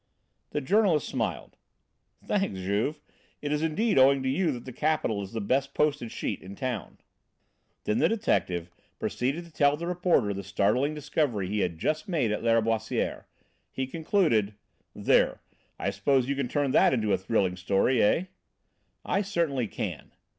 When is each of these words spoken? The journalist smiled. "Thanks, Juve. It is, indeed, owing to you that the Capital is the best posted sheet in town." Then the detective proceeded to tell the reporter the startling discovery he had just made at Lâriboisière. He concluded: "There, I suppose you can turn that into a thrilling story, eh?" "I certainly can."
The 0.49 0.61
journalist 0.61 1.07
smiled. 1.07 1.57
"Thanks, 2.25 2.59
Juve. 2.59 2.99
It 3.39 3.51
is, 3.51 3.61
indeed, 3.61 3.99
owing 3.99 4.23
to 4.23 4.29
you 4.29 4.51
that 4.51 4.65
the 4.65 4.73
Capital 4.73 5.21
is 5.21 5.31
the 5.31 5.39
best 5.41 5.75
posted 5.75 6.11
sheet 6.11 6.41
in 6.41 6.55
town." 6.55 6.97
Then 7.83 7.99
the 7.99 8.09
detective 8.09 8.71
proceeded 8.97 9.45
to 9.45 9.51
tell 9.51 9.77
the 9.77 9.85
reporter 9.85 10.33
the 10.33 10.41
startling 10.43 10.95
discovery 10.95 11.49
he 11.49 11.59
had 11.59 11.77
just 11.77 12.07
made 12.07 12.31
at 12.31 12.41
Lâriboisière. 12.41 13.25
He 13.69 13.85
concluded: 13.85 14.55
"There, 14.95 15.39
I 15.77 15.91
suppose 15.91 16.27
you 16.27 16.35
can 16.35 16.47
turn 16.47 16.71
that 16.71 16.95
into 16.95 17.13
a 17.13 17.17
thrilling 17.19 17.55
story, 17.55 18.01
eh?" 18.01 18.25
"I 19.05 19.21
certainly 19.21 19.67
can." 19.67 20.13